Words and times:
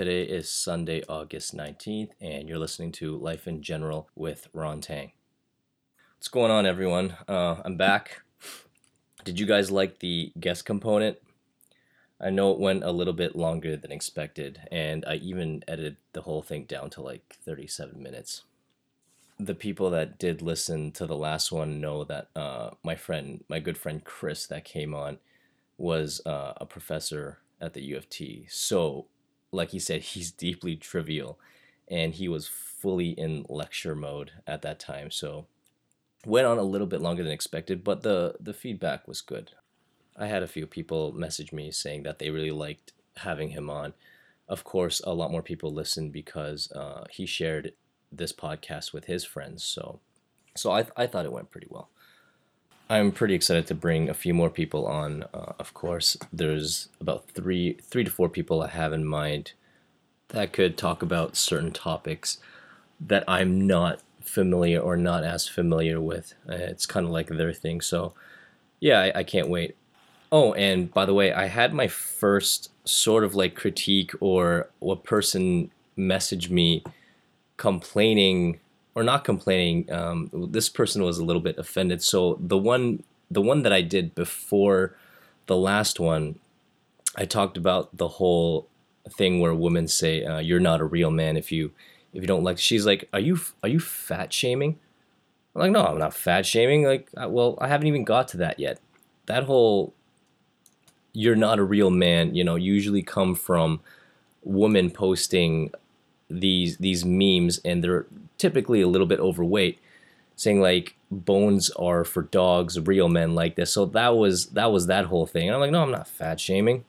Today 0.00 0.22
is 0.22 0.50
Sunday, 0.50 1.02
August 1.10 1.54
19th, 1.54 2.12
and 2.22 2.48
you're 2.48 2.56
listening 2.56 2.90
to 2.92 3.18
Life 3.18 3.46
in 3.46 3.60
General 3.60 4.08
with 4.14 4.48
Ron 4.54 4.80
Tang. 4.80 5.12
What's 6.16 6.28
going 6.28 6.50
on, 6.50 6.64
everyone? 6.64 7.18
Uh, 7.28 7.56
I'm 7.62 7.76
back. 7.76 8.22
Did 9.24 9.38
you 9.38 9.44
guys 9.44 9.70
like 9.70 9.98
the 9.98 10.32
guest 10.40 10.64
component? 10.64 11.18
I 12.18 12.30
know 12.30 12.50
it 12.50 12.58
went 12.58 12.82
a 12.82 12.92
little 12.92 13.12
bit 13.12 13.36
longer 13.36 13.76
than 13.76 13.92
expected, 13.92 14.62
and 14.72 15.04
I 15.06 15.16
even 15.16 15.62
edited 15.68 15.98
the 16.14 16.22
whole 16.22 16.40
thing 16.40 16.64
down 16.64 16.88
to 16.92 17.02
like 17.02 17.36
37 17.44 18.02
minutes. 18.02 18.44
The 19.38 19.54
people 19.54 19.90
that 19.90 20.18
did 20.18 20.40
listen 20.40 20.92
to 20.92 21.06
the 21.06 21.14
last 21.14 21.52
one 21.52 21.78
know 21.78 22.04
that 22.04 22.28
uh, 22.34 22.70
my 22.82 22.96
friend, 22.96 23.44
my 23.50 23.60
good 23.60 23.76
friend 23.76 24.02
Chris, 24.02 24.46
that 24.46 24.64
came 24.64 24.94
on, 24.94 25.18
was 25.76 26.22
uh, 26.24 26.54
a 26.56 26.64
professor 26.64 27.40
at 27.60 27.74
the 27.74 27.82
U 27.82 27.98
of 27.98 28.08
T. 28.08 28.46
So 28.48 29.04
like 29.52 29.70
he 29.70 29.78
said, 29.78 30.02
he's 30.02 30.30
deeply 30.30 30.76
trivial, 30.76 31.38
and 31.88 32.14
he 32.14 32.28
was 32.28 32.48
fully 32.48 33.10
in 33.10 33.44
lecture 33.48 33.94
mode 33.94 34.32
at 34.46 34.62
that 34.62 34.78
time. 34.78 35.10
So 35.10 35.46
went 36.26 36.46
on 36.46 36.58
a 36.58 36.62
little 36.62 36.86
bit 36.86 37.00
longer 37.00 37.22
than 37.22 37.32
expected, 37.32 37.84
but 37.84 38.02
the 38.02 38.36
the 38.40 38.54
feedback 38.54 39.08
was 39.08 39.20
good. 39.20 39.52
I 40.16 40.26
had 40.26 40.42
a 40.42 40.48
few 40.48 40.66
people 40.66 41.12
message 41.12 41.52
me 41.52 41.70
saying 41.70 42.02
that 42.02 42.18
they 42.18 42.30
really 42.30 42.50
liked 42.50 42.92
having 43.16 43.50
him 43.50 43.70
on. 43.70 43.94
Of 44.48 44.64
course, 44.64 45.00
a 45.04 45.14
lot 45.14 45.30
more 45.30 45.42
people 45.42 45.72
listened 45.72 46.12
because 46.12 46.70
uh, 46.72 47.04
he 47.10 47.24
shared 47.24 47.72
this 48.12 48.32
podcast 48.32 48.92
with 48.92 49.04
his 49.04 49.24
friends. 49.24 49.64
So, 49.64 50.00
so 50.56 50.72
I 50.72 50.86
I 50.96 51.06
thought 51.06 51.24
it 51.24 51.32
went 51.32 51.50
pretty 51.50 51.68
well. 51.70 51.90
I'm 52.90 53.12
pretty 53.12 53.34
excited 53.34 53.68
to 53.68 53.74
bring 53.74 54.08
a 54.08 54.14
few 54.14 54.34
more 54.34 54.50
people 54.50 54.84
on. 54.84 55.22
Uh, 55.32 55.52
of 55.60 55.72
course, 55.74 56.16
there's 56.32 56.88
about 57.00 57.30
three 57.30 57.78
three 57.80 58.02
to 58.02 58.10
four 58.10 58.28
people 58.28 58.62
I 58.62 58.68
have 58.68 58.92
in 58.92 59.04
mind 59.04 59.52
that 60.28 60.52
could 60.52 60.76
talk 60.76 61.00
about 61.00 61.36
certain 61.36 61.70
topics 61.70 62.38
that 63.00 63.22
I'm 63.28 63.64
not 63.64 64.00
familiar 64.20 64.80
or 64.80 64.96
not 64.96 65.22
as 65.22 65.46
familiar 65.46 66.00
with. 66.00 66.34
Uh, 66.48 66.54
it's 66.54 66.84
kind 66.84 67.06
of 67.06 67.12
like 67.12 67.28
their 67.28 67.52
thing. 67.52 67.80
So, 67.80 68.12
yeah, 68.80 69.00
I, 69.00 69.20
I 69.20 69.22
can't 69.22 69.48
wait. 69.48 69.76
Oh, 70.32 70.52
and 70.54 70.92
by 70.92 71.06
the 71.06 71.14
way, 71.14 71.32
I 71.32 71.46
had 71.46 71.72
my 71.72 71.86
first 71.86 72.72
sort 72.84 73.22
of 73.22 73.36
like 73.36 73.54
critique 73.54 74.12
or 74.20 74.68
a 74.82 74.96
person 74.96 75.70
message 75.94 76.50
me 76.50 76.82
complaining 77.56 78.58
or 78.94 79.02
not 79.02 79.24
complaining. 79.24 79.90
Um, 79.92 80.30
this 80.50 80.68
person 80.68 81.02
was 81.02 81.18
a 81.18 81.24
little 81.24 81.42
bit 81.42 81.58
offended. 81.58 82.02
So 82.02 82.38
the 82.40 82.58
one 82.58 83.02
the 83.30 83.42
one 83.42 83.62
that 83.62 83.72
I 83.72 83.82
did 83.82 84.14
before 84.14 84.96
the 85.46 85.56
last 85.56 86.00
one, 86.00 86.38
I 87.16 87.24
talked 87.24 87.56
about 87.56 87.96
the 87.96 88.08
whole 88.08 88.68
thing 89.08 89.40
where 89.40 89.54
women 89.54 89.88
say 89.88 90.24
uh, 90.24 90.38
you're 90.38 90.60
not 90.60 90.80
a 90.80 90.84
real 90.84 91.10
man 91.10 91.36
if 91.36 91.52
you 91.52 91.72
if 92.12 92.22
you 92.22 92.26
don't 92.26 92.44
like. 92.44 92.58
She's 92.58 92.86
like, 92.86 93.08
are 93.12 93.20
you 93.20 93.38
are 93.62 93.68
you 93.68 93.80
fat 93.80 94.32
shaming? 94.32 94.78
I'm 95.54 95.62
like, 95.62 95.70
no, 95.72 95.84
I'm 95.84 95.98
not 95.98 96.14
fat 96.14 96.46
shaming. 96.46 96.84
Like, 96.84 97.08
well, 97.14 97.58
I 97.60 97.68
haven't 97.68 97.88
even 97.88 98.04
got 98.04 98.28
to 98.28 98.36
that 98.38 98.58
yet. 98.58 98.80
That 99.26 99.44
whole 99.44 99.94
you're 101.12 101.36
not 101.36 101.58
a 101.58 101.64
real 101.64 101.90
man, 101.90 102.34
you 102.34 102.44
know, 102.44 102.54
usually 102.54 103.02
come 103.02 103.34
from 103.34 103.80
women 104.42 104.90
posting 104.90 105.72
these 106.30 106.78
these 106.78 107.04
memes 107.04 107.58
and 107.64 107.82
they're 107.82 108.06
typically 108.38 108.80
a 108.80 108.88
little 108.88 109.06
bit 109.06 109.20
overweight 109.20 109.78
saying 110.36 110.60
like 110.60 110.96
bones 111.10 111.70
are 111.70 112.04
for 112.04 112.22
dogs 112.22 112.78
real 112.80 113.08
men 113.08 113.34
like 113.34 113.56
this. 113.56 113.72
So 113.72 113.84
that 113.86 114.16
was 114.16 114.46
that 114.48 114.72
was 114.72 114.86
that 114.86 115.06
whole 115.06 115.26
thing. 115.26 115.48
And 115.48 115.54
i'm 115.54 115.60
like 115.60 115.70
no 115.70 115.82
i'm 115.82 115.90
not 115.90 116.08
fat 116.08 116.40
shaming. 116.40 116.84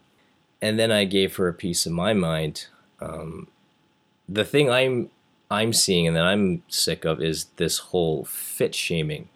And 0.61 0.79
then 0.79 0.91
i 0.91 1.05
gave 1.05 1.35
her 1.37 1.47
a 1.47 1.53
piece 1.53 1.85
of 1.85 1.91
my 1.91 2.13
mind. 2.13 2.67
Um, 2.99 3.47
the 4.31 4.45
thing 4.45 4.69
i'm 4.69 5.09
i'm 5.49 5.73
seeing 5.73 6.07
and 6.07 6.15
that 6.15 6.23
i'm 6.23 6.63
sick 6.67 7.03
of 7.03 7.21
is 7.21 7.45
this 7.57 7.79
whole 7.79 8.23
fit 8.25 8.73
shaming 8.73 9.27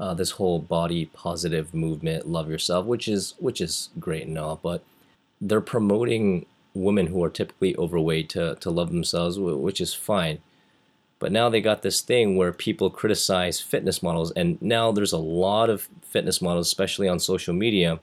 uh, 0.00 0.14
this 0.14 0.32
whole 0.32 0.58
body 0.58 1.06
positive 1.06 1.72
movement 1.72 2.26
love 2.26 2.50
yourself 2.50 2.84
which 2.84 3.06
is 3.06 3.34
which 3.38 3.60
is 3.60 3.90
great 4.00 4.26
and 4.26 4.38
all 4.38 4.58
but 4.62 4.82
they're 5.40 5.60
promoting 5.60 6.44
women 6.74 7.08
who 7.08 7.22
are 7.22 7.30
typically 7.30 7.76
overweight 7.76 8.28
to, 8.28 8.54
to 8.56 8.70
love 8.70 8.90
themselves 8.90 9.38
which 9.38 9.80
is 9.80 9.94
fine 9.94 10.38
but 11.22 11.30
now 11.30 11.48
they 11.48 11.60
got 11.60 11.82
this 11.82 12.00
thing 12.00 12.36
where 12.36 12.52
people 12.52 12.90
criticize 12.90 13.60
fitness 13.60 14.02
models, 14.02 14.32
and 14.32 14.60
now 14.60 14.90
there's 14.90 15.12
a 15.12 15.18
lot 15.18 15.70
of 15.70 15.88
fitness 16.02 16.42
models, 16.42 16.66
especially 16.66 17.08
on 17.08 17.20
social 17.20 17.54
media. 17.54 18.00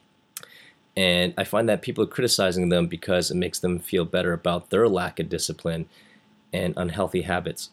And 0.96 1.34
I 1.38 1.44
find 1.44 1.68
that 1.68 1.82
people 1.82 2.06
are 2.06 2.08
criticizing 2.08 2.70
them 2.70 2.88
because 2.88 3.30
it 3.30 3.36
makes 3.36 3.60
them 3.60 3.78
feel 3.78 4.06
better 4.06 4.32
about 4.32 4.70
their 4.70 4.88
lack 4.88 5.20
of 5.20 5.28
discipline 5.28 5.90
and 6.54 6.74
unhealthy 6.78 7.24
habits. 7.24 7.72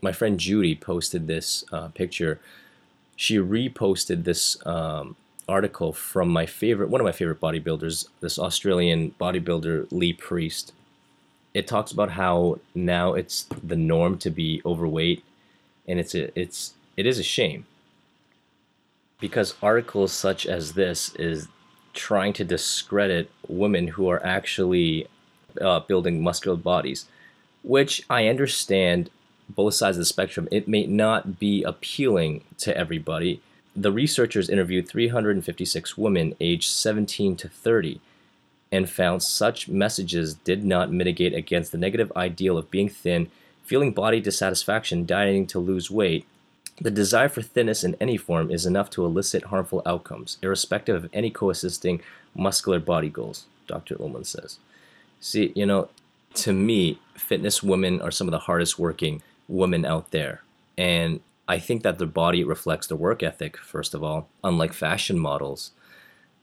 My 0.00 0.12
friend 0.12 0.38
Judy 0.38 0.76
posted 0.76 1.26
this 1.26 1.64
uh, 1.72 1.88
picture. 1.88 2.40
She 3.16 3.36
reposted 3.36 4.22
this 4.22 4.64
um, 4.64 5.16
article 5.48 5.92
from 5.92 6.28
my 6.28 6.46
favorite, 6.46 6.90
one 6.90 7.00
of 7.00 7.04
my 7.04 7.12
favorite 7.12 7.40
bodybuilders, 7.40 8.08
this 8.20 8.38
Australian 8.38 9.14
bodybuilder 9.20 9.88
Lee 9.90 10.12
Priest 10.12 10.72
it 11.54 11.66
talks 11.66 11.92
about 11.92 12.10
how 12.10 12.60
now 12.74 13.14
it's 13.14 13.46
the 13.64 13.76
norm 13.76 14.18
to 14.18 14.30
be 14.30 14.62
overweight, 14.64 15.24
and 15.86 15.98
it's 15.98 16.14
a, 16.14 16.38
it's 16.38 16.74
it 16.96 17.06
is 17.06 17.18
a 17.18 17.22
shame 17.22 17.66
because 19.20 19.54
articles 19.62 20.12
such 20.12 20.46
as 20.46 20.74
this 20.74 21.14
is 21.16 21.48
trying 21.94 22.32
to 22.34 22.44
discredit 22.44 23.30
women 23.48 23.88
who 23.88 24.08
are 24.08 24.24
actually 24.24 25.08
uh, 25.60 25.80
building 25.80 26.22
muscular 26.22 26.56
bodies, 26.56 27.06
which 27.64 28.04
I 28.08 28.28
understand 28.28 29.10
both 29.48 29.74
sides 29.74 29.96
of 29.96 30.02
the 30.02 30.04
spectrum. 30.04 30.46
It 30.52 30.68
may 30.68 30.86
not 30.86 31.40
be 31.40 31.64
appealing 31.64 32.44
to 32.58 32.76
everybody. 32.76 33.40
The 33.78 33.92
researchers 33.92 34.50
interviewed 34.50 34.88
356 34.88 35.96
women 35.96 36.34
aged 36.40 36.68
17 36.68 37.36
to 37.36 37.48
30 37.48 38.00
and 38.72 38.90
found 38.90 39.22
such 39.22 39.68
messages 39.68 40.34
did 40.34 40.64
not 40.64 40.90
mitigate 40.90 41.32
against 41.32 41.70
the 41.70 41.78
negative 41.78 42.10
ideal 42.16 42.58
of 42.58 42.72
being 42.72 42.88
thin, 42.88 43.30
feeling 43.62 43.92
body 43.92 44.20
dissatisfaction, 44.20 45.06
dieting 45.06 45.46
to 45.46 45.60
lose 45.60 45.92
weight. 45.92 46.26
The 46.80 46.90
desire 46.90 47.28
for 47.28 47.40
thinness 47.40 47.84
in 47.84 47.94
any 48.00 48.16
form 48.16 48.50
is 48.50 48.66
enough 48.66 48.90
to 48.90 49.04
elicit 49.04 49.44
harmful 49.44 49.82
outcomes, 49.86 50.38
irrespective 50.42 51.04
of 51.04 51.10
any 51.12 51.30
coexisting 51.30 52.02
muscular 52.34 52.80
body 52.80 53.08
goals, 53.08 53.46
Dr. 53.68 53.94
Ullman 54.00 54.24
says. 54.24 54.58
See, 55.20 55.52
you 55.54 55.66
know, 55.66 55.88
to 56.34 56.52
me, 56.52 56.98
fitness 57.14 57.62
women 57.62 58.02
are 58.02 58.10
some 58.10 58.26
of 58.26 58.32
the 58.32 58.40
hardest 58.40 58.76
working 58.76 59.22
women 59.46 59.84
out 59.84 60.10
there. 60.10 60.42
And 60.76 61.20
I 61.48 61.58
think 61.58 61.82
that 61.82 61.98
their 61.98 62.06
body 62.06 62.44
reflects 62.44 62.86
their 62.86 62.96
work 62.96 63.22
ethic, 63.22 63.56
first 63.56 63.94
of 63.94 64.04
all, 64.04 64.28
unlike 64.44 64.74
fashion 64.74 65.18
models 65.18 65.72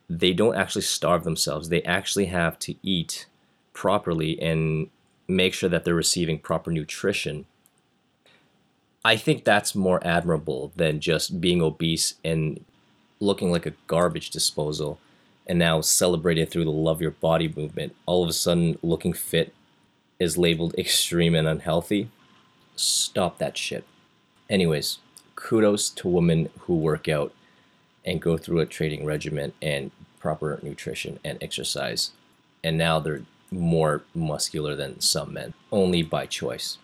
they 0.09 0.33
don't 0.33 0.55
actually 0.55 0.83
starve 0.83 1.23
themselves. 1.23 1.69
They 1.69 1.81
actually 1.83 2.25
have 2.25 2.59
to 2.59 2.75
eat 2.83 3.25
properly 3.73 4.39
and 4.41 4.89
make 5.27 5.53
sure 5.53 5.69
that 5.69 5.83
they're 5.83 5.95
receiving 5.95 6.39
proper 6.39 6.71
nutrition. 6.71 7.45
I 9.03 9.17
think 9.17 9.43
that's 9.43 9.75
more 9.75 10.05
admirable 10.05 10.71
than 10.75 10.99
just 10.99 11.41
being 11.41 11.61
obese 11.61 12.15
and 12.23 12.63
looking 13.19 13.51
like 13.51 13.65
a 13.65 13.73
garbage 13.87 14.29
disposal 14.29 14.99
and 15.47 15.59
now 15.59 15.81
celebrated 15.81 16.49
through 16.49 16.65
the 16.65 16.71
love 16.71 17.01
your 17.01 17.11
body 17.11 17.51
movement. 17.55 17.95
All 18.05 18.23
of 18.23 18.29
a 18.29 18.33
sudden, 18.33 18.79
looking 18.81 19.13
fit 19.13 19.53
is 20.19 20.37
labeled 20.37 20.73
extreme 20.75 21.35
and 21.35 21.47
unhealthy. 21.47 22.09
Stop 22.75 23.37
that 23.37 23.57
shit. 23.57 23.85
Anyways, 24.49 24.99
kudos 25.35 25.89
to 25.89 26.07
women 26.07 26.49
who 26.61 26.75
work 26.75 27.07
out 27.07 27.33
and 28.05 28.21
go 28.21 28.37
through 28.37 28.59
a 28.59 28.65
training 28.65 29.05
regimen 29.05 29.53
and 29.61 29.91
proper 30.19 30.59
nutrition 30.61 31.19
and 31.23 31.37
exercise. 31.41 32.11
And 32.63 32.77
now 32.77 32.99
they're 32.99 33.23
more 33.51 34.03
muscular 34.13 34.75
than 34.75 34.99
some 34.99 35.33
men, 35.33 35.53
only 35.71 36.03
by 36.03 36.25
choice. 36.25 36.77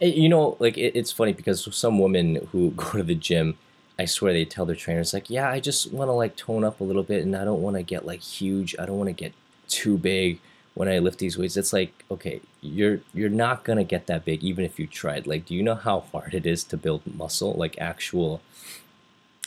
You 0.00 0.28
know, 0.28 0.56
like 0.58 0.78
it, 0.78 0.96
it's 0.96 1.12
funny 1.12 1.32
because 1.32 1.68
some 1.74 1.98
women 1.98 2.48
who 2.52 2.70
go 2.76 2.92
to 2.92 3.02
the 3.02 3.14
gym, 3.14 3.58
I 3.98 4.06
swear 4.06 4.32
they 4.32 4.46
tell 4.46 4.64
their 4.64 4.76
trainers 4.76 5.12
like, 5.12 5.28
"Yeah, 5.28 5.50
I 5.50 5.60
just 5.60 5.92
want 5.92 6.08
to 6.08 6.12
like 6.12 6.36
tone 6.36 6.64
up 6.64 6.80
a 6.80 6.84
little 6.84 7.02
bit, 7.02 7.22
and 7.22 7.36
I 7.36 7.44
don't 7.44 7.60
want 7.60 7.76
to 7.76 7.82
get 7.82 8.06
like 8.06 8.20
huge. 8.20 8.74
I 8.78 8.86
don't 8.86 8.96
want 8.96 9.08
to 9.08 9.14
get 9.14 9.34
too 9.68 9.98
big 9.98 10.40
when 10.74 10.88
I 10.88 10.98
lift 10.98 11.18
these 11.18 11.38
weights." 11.38 11.56
It's 11.56 11.72
like, 11.72 12.04
okay, 12.10 12.40
you're 12.60 13.00
you're 13.14 13.28
not 13.28 13.64
gonna 13.64 13.84
get 13.84 14.06
that 14.06 14.24
big 14.24 14.42
even 14.42 14.64
if 14.64 14.78
you 14.78 14.86
tried. 14.86 15.26
Like, 15.26 15.46
do 15.46 15.54
you 15.54 15.62
know 15.62 15.74
how 15.74 16.00
hard 16.00 16.34
it 16.34 16.46
is 16.46 16.64
to 16.64 16.76
build 16.76 17.02
muscle? 17.06 17.52
Like 17.54 17.78
actual 17.78 18.40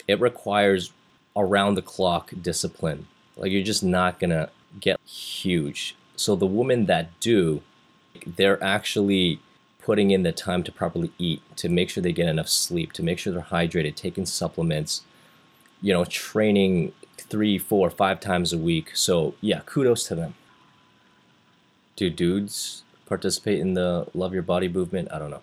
it 0.07 0.19
requires 0.19 0.91
around 1.35 1.75
the 1.75 1.81
clock 1.81 2.31
discipline. 2.41 3.07
Like 3.35 3.51
you're 3.51 3.63
just 3.63 3.83
not 3.83 4.19
gonna 4.19 4.49
get 4.79 4.99
huge. 5.05 5.95
So 6.15 6.35
the 6.35 6.45
women 6.45 6.85
that 6.85 7.19
do, 7.19 7.61
they're 8.25 8.63
actually 8.63 9.39
putting 9.81 10.11
in 10.11 10.23
the 10.23 10.31
time 10.31 10.63
to 10.63 10.71
properly 10.71 11.11
eat, 11.17 11.41
to 11.57 11.67
make 11.67 11.89
sure 11.89 12.01
they 12.01 12.13
get 12.13 12.29
enough 12.29 12.47
sleep, 12.47 12.93
to 12.93 13.03
make 13.03 13.19
sure 13.19 13.33
they're 13.33 13.41
hydrated, 13.41 13.95
taking 13.95 14.25
supplements, 14.25 15.01
you 15.81 15.91
know, 15.91 16.05
training 16.05 16.93
three, 17.17 17.57
four, 17.57 17.89
five 17.89 18.19
times 18.19 18.53
a 18.53 18.57
week. 18.57 18.95
So 18.95 19.35
yeah, 19.41 19.61
kudos 19.65 20.05
to 20.05 20.15
them. 20.15 20.35
Do 21.95 22.09
dudes 22.09 22.83
participate 23.05 23.59
in 23.59 23.73
the 23.73 24.07
love 24.13 24.33
your 24.33 24.43
body 24.43 24.67
movement. 24.67 25.09
I 25.11 25.19
don't 25.19 25.31
know. 25.31 25.41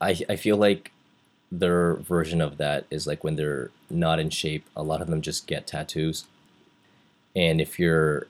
I 0.00 0.20
I 0.28 0.36
feel 0.36 0.56
like 0.56 0.92
their 1.50 1.94
version 1.96 2.40
of 2.40 2.58
that 2.58 2.86
is 2.90 3.06
like 3.06 3.24
when 3.24 3.36
they're 3.36 3.70
not 3.88 4.20
in 4.20 4.30
shape, 4.30 4.64
a 4.76 4.82
lot 4.82 5.00
of 5.00 5.08
them 5.08 5.20
just 5.20 5.46
get 5.46 5.66
tattoos. 5.66 6.26
And 7.34 7.60
if 7.60 7.78
you're 7.78 8.26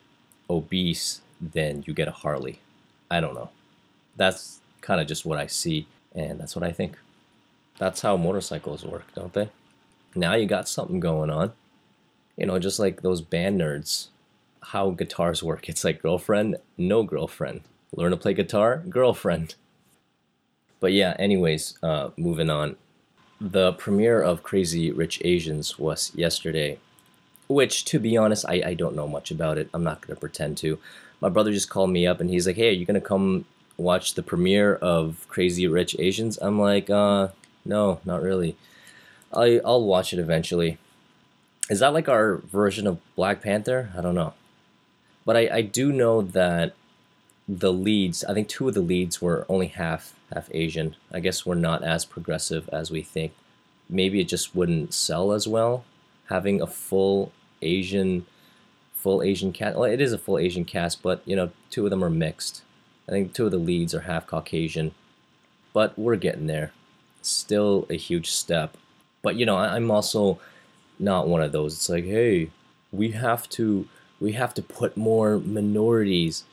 obese, 0.48 1.20
then 1.40 1.84
you 1.86 1.94
get 1.94 2.08
a 2.08 2.12
Harley. 2.12 2.60
I 3.10 3.20
don't 3.20 3.34
know. 3.34 3.50
That's 4.16 4.60
kind 4.80 5.00
of 5.00 5.06
just 5.06 5.24
what 5.24 5.38
I 5.38 5.46
see, 5.46 5.86
and 6.14 6.40
that's 6.40 6.54
what 6.56 6.64
I 6.64 6.72
think. 6.72 6.98
That's 7.78 8.02
how 8.02 8.16
motorcycles 8.16 8.84
work, 8.84 9.06
don't 9.14 9.32
they? 9.32 9.48
Now 10.14 10.34
you 10.34 10.46
got 10.46 10.68
something 10.68 11.00
going 11.00 11.30
on. 11.30 11.52
You 12.36 12.46
know, 12.46 12.58
just 12.58 12.78
like 12.78 13.02
those 13.02 13.20
band 13.20 13.60
nerds, 13.60 14.08
how 14.62 14.90
guitars 14.90 15.42
work. 15.42 15.68
It's 15.68 15.84
like 15.84 16.02
girlfriend, 16.02 16.56
no 16.76 17.02
girlfriend. 17.02 17.62
Learn 17.94 18.12
to 18.12 18.16
play 18.16 18.34
guitar, 18.34 18.82
girlfriend. 18.88 19.54
But 20.78 20.92
yeah, 20.92 21.14
anyways, 21.18 21.78
uh, 21.82 22.10
moving 22.16 22.50
on. 22.50 22.76
The 23.40 23.72
premiere 23.72 24.20
of 24.20 24.42
Crazy 24.42 24.90
Rich 24.90 25.22
Asians 25.24 25.78
was 25.78 26.12
yesterday, 26.14 26.78
which, 27.48 27.84
to 27.86 27.98
be 27.98 28.16
honest, 28.16 28.44
I, 28.48 28.62
I 28.64 28.74
don't 28.74 28.96
know 28.96 29.08
much 29.08 29.30
about 29.30 29.58
it. 29.58 29.68
I'm 29.72 29.84
not 29.84 30.00
going 30.00 30.14
to 30.14 30.20
pretend 30.20 30.58
to. 30.58 30.78
My 31.20 31.28
brother 31.28 31.52
just 31.52 31.70
called 31.70 31.90
me 31.90 32.06
up 32.06 32.20
and 32.20 32.30
he's 32.30 32.46
like, 32.46 32.56
hey, 32.56 32.68
are 32.68 32.72
you 32.72 32.86
going 32.86 33.00
to 33.00 33.06
come 33.06 33.44
watch 33.76 34.14
the 34.14 34.22
premiere 34.22 34.74
of 34.76 35.26
Crazy 35.28 35.66
Rich 35.66 35.96
Asians? 35.98 36.38
I'm 36.40 36.58
like, 36.58 36.88
uh, 36.90 37.28
no, 37.64 38.00
not 38.04 38.22
really. 38.22 38.56
I, 39.32 39.60
I'll 39.64 39.84
watch 39.84 40.12
it 40.12 40.18
eventually. 40.18 40.78
Is 41.68 41.80
that 41.80 41.94
like 41.94 42.08
our 42.08 42.36
version 42.36 42.86
of 42.86 42.98
Black 43.14 43.42
Panther? 43.42 43.90
I 43.96 44.00
don't 44.00 44.14
know. 44.14 44.34
But 45.24 45.36
I, 45.36 45.48
I 45.52 45.60
do 45.62 45.92
know 45.92 46.22
that 46.22 46.74
the 47.48 47.72
leads, 47.72 48.24
I 48.24 48.34
think 48.34 48.48
two 48.48 48.68
of 48.68 48.74
the 48.74 48.80
leads 48.80 49.20
were 49.20 49.44
only 49.48 49.68
half 49.68 50.14
half 50.32 50.48
Asian. 50.54 50.96
I 51.12 51.20
guess 51.20 51.44
we're 51.44 51.54
not 51.56 51.82
as 51.82 52.04
progressive 52.04 52.68
as 52.72 52.90
we 52.90 53.02
think. 53.02 53.32
Maybe 53.88 54.20
it 54.20 54.28
just 54.28 54.54
wouldn't 54.54 54.94
sell 54.94 55.32
as 55.32 55.48
well 55.48 55.84
having 56.30 56.62
a 56.62 56.66
full 56.66 57.32
Asian 57.60 58.24
full 58.94 59.22
Asian 59.22 59.52
cast. 59.52 59.76
Well, 59.76 59.90
it 59.90 60.00
is 60.00 60.12
a 60.12 60.18
full 60.18 60.38
Asian 60.38 60.64
cast, 60.64 61.02
but 61.02 61.20
you 61.26 61.36
know, 61.36 61.50
two 61.68 61.84
of 61.84 61.90
them 61.90 62.04
are 62.04 62.10
mixed. 62.10 62.62
I 63.08 63.12
think 63.12 63.32
two 63.32 63.46
of 63.46 63.50
the 63.50 63.58
leads 63.58 63.94
are 63.94 64.00
half 64.00 64.26
Caucasian, 64.26 64.94
but 65.72 65.98
we're 65.98 66.16
getting 66.16 66.46
there. 66.46 66.72
Still 67.22 67.86
a 67.90 67.96
huge 67.96 68.30
step. 68.30 68.76
But 69.22 69.36
you 69.36 69.44
know, 69.44 69.56
I'm 69.56 69.90
also 69.90 70.38
not 70.98 71.28
one 71.28 71.42
of 71.42 71.52
those. 71.52 71.74
It's 71.74 71.88
like, 71.88 72.04
hey, 72.04 72.50
we 72.92 73.10
have 73.10 73.48
to 73.50 73.88
we 74.20 74.32
have 74.32 74.54
to 74.54 74.62
put 74.62 74.96
more 74.96 75.38
minorities 75.38 76.44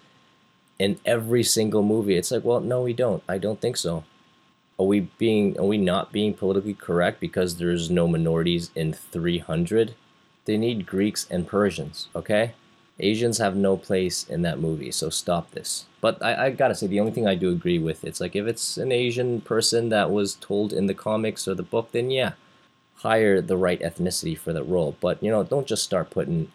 in 0.79 0.99
every 1.05 1.43
single 1.43 1.83
movie. 1.83 2.15
It's 2.15 2.31
like, 2.31 2.43
well, 2.43 2.59
no, 2.59 2.81
we 2.81 2.93
don't. 2.93 3.23
I 3.27 3.37
don't 3.37 3.59
think 3.59 3.77
so. 3.77 4.05
Are 4.79 4.85
we 4.85 5.01
being 5.17 5.57
are 5.59 5.65
we 5.65 5.77
not 5.77 6.11
being 6.11 6.33
politically 6.35 6.75
correct 6.75 7.19
because 7.19 7.57
there's 7.57 7.89
no 7.89 8.07
minorities 8.07 8.69
in 8.75 8.93
300? 8.93 9.95
They 10.45 10.57
need 10.57 10.85
Greeks 10.85 11.27
and 11.29 11.47
Persians, 11.47 12.07
okay? 12.15 12.53
Asians 12.99 13.37
have 13.37 13.55
no 13.55 13.77
place 13.77 14.23
in 14.27 14.41
that 14.43 14.59
movie, 14.59 14.91
so 14.91 15.09
stop 15.09 15.51
this. 15.51 15.85
But 15.99 16.23
I, 16.23 16.45
I 16.45 16.49
gotta 16.51 16.73
say, 16.75 16.87
the 16.87 16.99
only 16.99 17.11
thing 17.11 17.27
I 17.27 17.35
do 17.35 17.51
agree 17.51 17.79
with, 17.79 18.05
it's 18.05 18.21
like 18.21 18.35
if 18.35 18.47
it's 18.47 18.77
an 18.77 18.91
Asian 18.91 19.41
person 19.41 19.89
that 19.89 20.09
was 20.09 20.35
told 20.35 20.73
in 20.73 20.87
the 20.87 20.93
comics 20.93 21.47
or 21.47 21.55
the 21.55 21.63
book, 21.63 21.91
then 21.91 22.09
yeah, 22.11 22.33
hire 22.97 23.41
the 23.41 23.57
right 23.57 23.81
ethnicity 23.81 24.37
for 24.37 24.53
that 24.53 24.63
role. 24.63 24.95
But 24.99 25.21
you 25.21 25.29
know, 25.29 25.43
don't 25.43 25.67
just 25.67 25.83
start 25.83 26.09
putting 26.09 26.51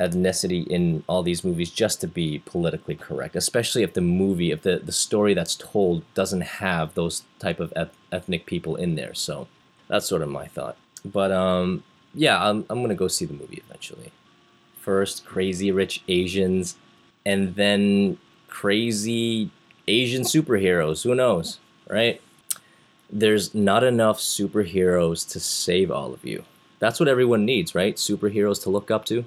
ethnicity 0.00 0.66
in 0.68 1.02
all 1.08 1.22
these 1.22 1.44
movies 1.44 1.70
just 1.70 2.00
to 2.00 2.06
be 2.06 2.40
politically 2.44 2.94
correct 2.94 3.34
especially 3.34 3.82
if 3.82 3.94
the 3.94 4.00
movie 4.00 4.52
if 4.52 4.62
the, 4.62 4.78
the 4.78 4.92
story 4.92 5.34
that's 5.34 5.56
told 5.56 6.02
doesn't 6.14 6.42
have 6.42 6.94
those 6.94 7.22
type 7.38 7.58
of 7.58 7.72
eth- 7.74 7.96
ethnic 8.12 8.46
people 8.46 8.76
in 8.76 8.94
there. 8.94 9.14
So 9.14 9.48
that's 9.88 10.06
sort 10.08 10.22
of 10.22 10.28
my 10.28 10.46
thought. 10.46 10.76
But 11.04 11.32
um 11.32 11.82
yeah 12.14 12.42
i'm, 12.48 12.64
I'm 12.70 12.80
gonna 12.80 12.94
go 12.94 13.08
see 13.08 13.24
the 13.24 13.34
movie 13.34 13.62
eventually. 13.66 14.12
First 14.80 15.24
crazy 15.24 15.72
rich 15.72 16.02
asians 16.08 16.76
and 17.26 17.56
then 17.56 18.18
crazy 18.46 19.50
asian 19.88 20.22
superheroes. 20.22 21.02
Who 21.02 21.14
knows 21.14 21.58
right? 21.88 22.20
There's 23.10 23.54
not 23.54 23.82
enough 23.82 24.18
superheroes 24.18 25.26
to 25.30 25.40
save 25.40 25.90
all 25.90 26.12
of 26.12 26.24
you. 26.24 26.44
That's 26.78 27.00
what 27.00 27.08
everyone 27.08 27.44
needs 27.44 27.74
right? 27.74 27.96
Superheroes 27.96 28.62
to 28.62 28.70
look 28.70 28.92
up 28.92 29.04
to 29.06 29.24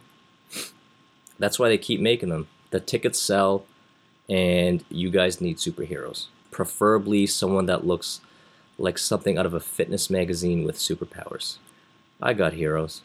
that's 1.42 1.60
why 1.60 1.70
they 1.70 1.78
keep 1.78 2.00
making 2.00 2.30
them. 2.30 2.48
The 2.70 2.80
tickets 2.80 3.20
sell, 3.20 3.66
and 4.30 4.84
you 4.90 5.10
guys 5.10 5.42
need 5.42 5.58
superheroes. 5.58 6.28
Preferably 6.52 7.26
someone 7.26 7.66
that 7.66 7.86
looks 7.86 8.22
like 8.78 8.98
something 8.98 9.38
out 9.38 9.46
of 9.46 9.54
a 9.54 9.60
fitness 9.60 10.10
magazine 10.10 10.64
with 10.64 10.78
superpowers. 10.78 11.58
I 12.22 12.34
got 12.34 12.54
heroes. 12.54 13.02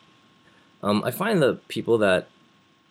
Um, 0.82 1.02
I 1.04 1.10
find 1.10 1.40
the 1.40 1.54
people 1.68 1.98
that 1.98 2.28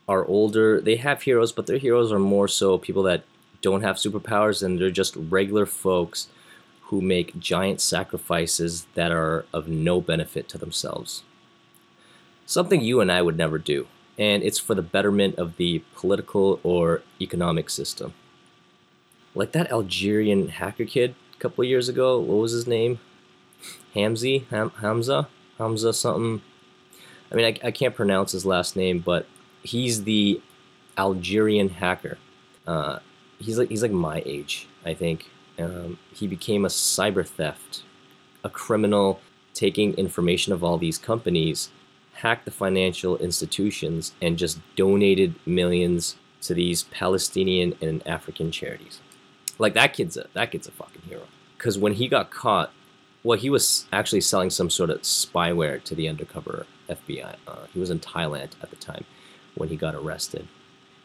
are 0.07 0.25
older, 0.25 0.81
they 0.81 0.97
have 0.97 1.21
heroes, 1.21 1.51
but 1.51 1.67
their 1.67 1.77
heroes 1.77 2.11
are 2.11 2.19
more 2.19 2.47
so 2.47 2.77
people 2.77 3.03
that 3.03 3.23
don't 3.61 3.81
have 3.81 3.95
superpowers 3.95 4.61
and 4.61 4.79
they're 4.79 4.91
just 4.91 5.15
regular 5.15 5.65
folks 5.65 6.27
who 6.83 7.01
make 7.01 7.39
giant 7.39 7.81
sacrifices 7.81 8.85
that 8.93 9.11
are 9.11 9.45
of 9.51 9.67
no 9.67 10.01
benefit 10.01 10.47
to 10.49 10.57
themselves. 10.57 11.23
Something 12.45 12.81
you 12.81 13.01
and 13.01 13.11
I 13.11 13.23
would 13.23 13.37
never 13.37 13.57
do 13.57 13.87
and 14.17 14.43
it's 14.43 14.59
for 14.59 14.75
the 14.75 14.81
betterment 14.81 15.35
of 15.37 15.57
the 15.57 15.83
political 15.95 16.59
or 16.63 17.01
economic 17.19 17.69
system. 17.69 18.13
Like 19.33 19.51
that 19.51 19.71
Algerian 19.71 20.47
hacker 20.49 20.85
kid 20.85 21.15
a 21.33 21.39
couple 21.39 21.63
years 21.63 21.89
ago, 21.89 22.19
what 22.19 22.37
was 22.37 22.53
his 22.53 22.67
name? 22.67 22.99
Hamzi? 23.95 24.47
Ham- 24.47 24.71
Hamza? 24.81 25.27
Hamza 25.57 25.93
something. 25.93 26.41
I 27.31 27.35
mean, 27.35 27.45
I, 27.45 27.67
I 27.67 27.71
can't 27.71 27.95
pronounce 27.95 28.31
his 28.31 28.45
last 28.45 28.75
name, 28.75 28.99
but 28.99 29.25
he's 29.63 30.03
the 30.03 30.41
Algerian 30.97 31.69
hacker. 31.69 32.17
Uh, 32.65 32.99
he's 33.39 33.57
like 33.57 33.69
he's 33.69 33.81
like 33.81 33.91
my 33.91 34.23
age, 34.25 34.67
I 34.85 34.93
think. 34.93 35.29
Um, 35.57 35.97
he 36.13 36.27
became 36.27 36.65
a 36.65 36.69
cyber 36.69 37.25
theft, 37.25 37.83
a 38.43 38.49
criminal 38.49 39.21
taking 39.53 39.93
information 39.93 40.51
of 40.51 40.63
all 40.63 40.77
these 40.77 40.97
companies 40.97 41.69
hacked 42.15 42.45
the 42.45 42.51
financial 42.51 43.17
institutions 43.17 44.13
and 44.21 44.37
just 44.37 44.59
donated 44.75 45.35
millions 45.45 46.15
to 46.41 46.53
these 46.53 46.83
Palestinian 46.83 47.75
and 47.81 48.05
African 48.07 48.51
charities. 48.51 49.01
Like 49.59 49.73
that 49.73 49.93
kid's 49.93 50.17
a 50.17 50.27
that 50.33 50.51
kid's 50.51 50.67
a 50.67 50.71
fucking 50.71 51.03
hero. 51.03 51.23
Because 51.57 51.77
when 51.77 51.93
he 51.93 52.07
got 52.07 52.31
caught, 52.31 52.71
well, 53.23 53.37
he 53.37 53.49
was 53.49 53.85
actually 53.91 54.21
selling 54.21 54.49
some 54.49 54.69
sort 54.69 54.89
of 54.89 55.01
spyware 55.01 55.83
to 55.83 55.95
the 55.95 56.07
undercover 56.07 56.65
FBI. 56.89 57.35
Uh, 57.47 57.65
he 57.73 57.79
was 57.79 57.89
in 57.89 57.99
Thailand 57.99 58.51
at 58.61 58.69
the 58.69 58.75
time 58.75 59.05
when 59.55 59.69
he 59.69 59.75
got 59.75 59.95
arrested. 59.95 60.47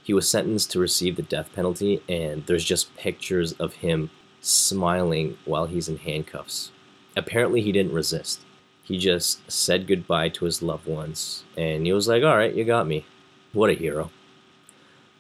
He 0.03 0.13
was 0.13 0.29
sentenced 0.29 0.71
to 0.73 0.79
receive 0.79 1.17
the 1.17 1.23
death 1.23 1.53
penalty, 1.55 2.03
and 2.09 2.45
there's 2.47 2.65
just 2.65 2.95
pictures 2.97 3.53
of 3.55 3.75
him 3.75 4.11
smiling 4.41 5.39
while 5.45 5.67
he's 5.67 5.89
in 5.89 5.99
handcuffs. 5.99 6.73
Apparently, 7.17 7.61
he 7.61 7.73
didn't 7.73 7.93
resist 7.93 8.41
he 8.91 8.99
just 8.99 9.49
said 9.49 9.87
goodbye 9.87 10.29
to 10.29 10.47
his 10.47 10.63
loved 10.63 10.85
ones 10.85 11.45
and 11.57 11.87
he 11.87 11.93
was 11.93 12.09
like 12.09 12.25
all 12.25 12.37
right 12.37 12.55
you 12.55 12.65
got 12.65 12.89
me. 12.89 13.07
What 13.53 13.71
a 13.71 13.75
hero. 13.75 14.11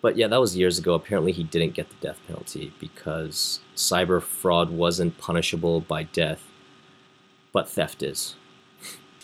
But 0.02 0.16
yeah 0.16 0.26
that 0.26 0.40
was 0.40 0.56
years 0.56 0.76
ago. 0.76 0.94
Apparently 0.94 1.30
he 1.30 1.44
didn't 1.44 1.74
get 1.74 1.88
the 1.88 1.94
death 2.08 2.18
penalty 2.26 2.72
because 2.80 3.60
cyber 3.76 4.20
fraud 4.20 4.70
wasn't 4.70 5.18
punishable 5.18 5.80
by 5.82 6.02
death 6.02 6.42
but 7.52 7.68
theft 7.68 8.02
is. 8.02 8.34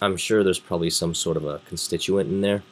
I'm 0.01 0.17
sure 0.17 0.45
there's 0.45 0.61
probably 0.61 0.91
some 0.91 1.13
sort 1.13 1.37
of 1.37 1.45
a 1.45 1.59
constituent 1.67 2.31
in 2.31 2.41
there. 2.41 2.63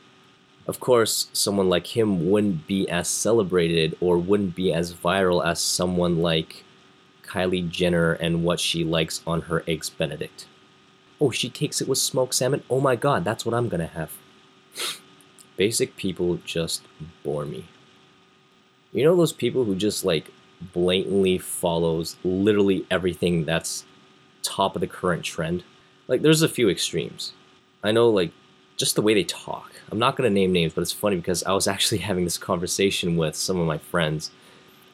Of 0.68 0.78
course 0.78 1.26
someone 1.32 1.68
like 1.68 1.96
him 1.96 2.30
wouldn't 2.30 2.68
be 2.68 2.88
as 2.88 3.08
celebrated 3.08 3.96
or 4.00 4.16
wouldn't 4.16 4.54
be 4.54 4.72
as 4.72 4.94
viral 4.94 5.44
as 5.44 5.60
someone 5.60 6.22
like 6.22 6.62
kylie 7.24 7.68
jenner 7.68 8.12
and 8.12 8.44
what 8.44 8.60
she 8.60 8.84
likes 8.84 9.22
on 9.26 9.42
her 9.42 9.64
eggs 9.66 9.90
benedict 9.90 10.46
Oh, 11.24 11.30
she 11.30 11.48
takes 11.48 11.80
it 11.80 11.88
with 11.88 11.96
smoked 11.96 12.34
salmon. 12.34 12.64
Oh 12.68 12.80
my 12.80 12.96
god, 12.96 13.24
that's 13.24 13.46
what 13.46 13.54
I'm 13.54 13.70
gonna 13.70 13.86
have. 13.86 14.12
Basic 15.56 15.96
people 15.96 16.38
just 16.44 16.82
bore 17.22 17.46
me. 17.46 17.64
You 18.92 19.04
know 19.04 19.16
those 19.16 19.32
people 19.32 19.64
who 19.64 19.74
just 19.74 20.04
like 20.04 20.30
blatantly 20.60 21.38
follows 21.38 22.16
literally 22.24 22.84
everything 22.90 23.46
that's 23.46 23.86
top 24.42 24.74
of 24.74 24.82
the 24.82 24.86
current 24.86 25.24
trend? 25.24 25.64
Like 26.08 26.20
there's 26.20 26.42
a 26.42 26.48
few 26.48 26.68
extremes. 26.68 27.32
I 27.82 27.90
know 27.90 28.10
like 28.10 28.32
just 28.76 28.94
the 28.94 29.00
way 29.00 29.14
they 29.14 29.24
talk. 29.24 29.72
I'm 29.90 29.98
not 29.98 30.16
gonna 30.16 30.28
name 30.28 30.52
names, 30.52 30.74
but 30.74 30.82
it's 30.82 30.92
funny 30.92 31.16
because 31.16 31.42
I 31.44 31.54
was 31.54 31.66
actually 31.74 31.98
having 31.98 32.24
this 32.24 32.36
conversation 32.36 33.16
with 33.16 33.34
some 33.34 33.58
of 33.58 33.66
my 33.66 33.78
friends 33.78 34.30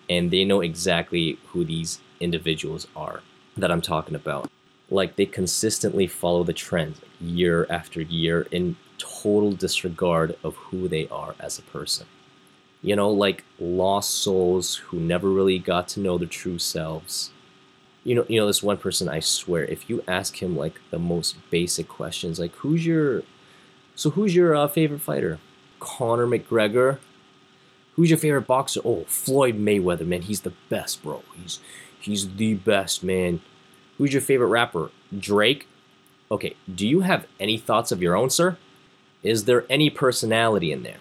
and 0.09 0.31
they 0.31 0.45
know 0.45 0.61
exactly 0.61 1.41
who 1.49 1.65
these 1.65 1.99
individuals 2.21 2.87
are 2.95 3.21
that 3.57 3.73
I'm 3.73 3.83
talking 3.83 4.15
about 4.15 4.49
like 4.91 5.17
they 5.17 5.27
consistently 5.27 6.07
follow 6.07 6.43
the 6.43 6.53
trends 6.53 7.01
year 7.21 7.67
after 7.71 8.01
year 8.01 8.47
in 8.51 8.77
total 8.99 9.53
disregard 9.53 10.37
of 10.43 10.57
who 10.57 10.89
they 10.89 11.09
are 11.09 11.35
as 11.41 11.59
a 11.59 11.63
person. 11.63 12.07
You 12.83 12.97
know, 12.97 13.11
like 13.11 13.45
lost 13.59 14.11
souls 14.11 14.77
who 14.77 14.99
never 14.99 15.29
really 15.31 15.59
got 15.59 15.89
to 15.89 16.01
know 16.01 16.19
their 16.19 16.29
true 16.29 16.59
selves. 16.59 17.31
You 18.05 18.15
know, 18.15 18.25
you 18.29 18.41
know 18.41 18.47
this 18.47 18.63
one 18.63 18.79
person. 18.79 19.09
I 19.09 19.21
swear, 19.21 19.65
if 19.65 19.91
you 19.91 20.03
ask 20.09 20.43
him 20.43 20.57
like 20.57 20.81
the 20.91 20.99
most 20.99 21.37
basic 21.51 21.89
questions, 21.89 22.41
like 22.41 22.55
who's 22.57 22.87
your, 22.87 23.23
so 23.95 24.11
who's 24.11 24.35
your 24.35 24.57
uh, 24.57 24.67
favorite 24.67 25.03
fighter? 25.03 25.39
Conor 25.79 26.27
McGregor. 26.27 26.99
Who's 27.95 28.09
your 28.09 28.19
favorite 28.19 28.47
boxer? 28.47 28.81
Oh, 28.83 29.05
Floyd 29.07 29.59
Mayweather, 29.59 30.07
man. 30.07 30.23
He's 30.23 30.41
the 30.41 30.55
best, 30.71 31.03
bro. 31.03 31.23
He's 31.37 31.61
he's 32.01 32.37
the 32.37 32.55
best, 32.55 33.03
man. 33.05 33.43
Who's 34.01 34.15
your 34.15 34.23
favorite 34.23 34.47
rapper? 34.47 34.91
Drake. 35.17 35.69
Okay, 36.31 36.57
do 36.75 36.89
you 36.89 37.01
have 37.01 37.27
any 37.39 37.59
thoughts 37.59 37.93
of 37.93 38.01
your 38.01 38.17
own, 38.17 38.31
sir? 38.31 38.57
Is 39.23 39.45
there 39.45 39.67
any 39.69 39.91
personality 39.91 40.73
in 40.73 40.85
there? 40.85 41.01